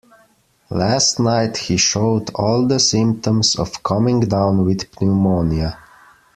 Last 0.71 1.19
night 1.19 1.57
he 1.57 1.77
showed 1.77 2.31
all 2.33 2.65
the 2.67 2.79
symptoms 2.79 3.55
of 3.55 3.83
coming 3.83 4.21
down 4.21 4.65
with 4.65 4.89
pneumonia. 4.99 5.77